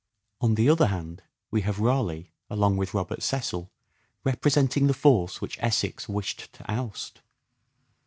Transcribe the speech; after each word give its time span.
On 0.39 0.55
the 0.55 0.67
other 0.67 0.87
hand, 0.87 1.21
we 1.51 1.61
have 1.61 1.77
Raleigh 1.77 2.31
along 2.49 2.75
with 2.77 2.95
Robert 2.95 3.21
Cecil 3.21 3.71
representing 4.23 4.87
the 4.87 4.95
force 4.95 5.41
which 5.41 5.59
Essex 5.61 6.09
wished 6.09 6.51
to 6.53 6.65
oust. 6.71 7.21